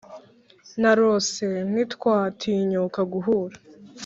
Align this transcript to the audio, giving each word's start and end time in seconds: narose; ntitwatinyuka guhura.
narose; 0.81 1.47
ntitwatinyuka 1.71 2.99
guhura. 3.13 3.57